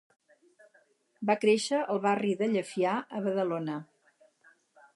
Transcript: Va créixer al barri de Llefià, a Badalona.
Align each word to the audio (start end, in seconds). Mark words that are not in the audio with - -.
Va 1.31 1.35
créixer 1.43 1.81
al 1.95 2.01
barri 2.07 2.33
de 2.41 2.49
Llefià, 2.55 2.95
a 3.19 3.25
Badalona. 3.27 3.77